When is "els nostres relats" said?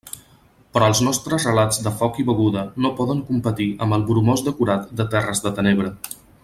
0.91-1.79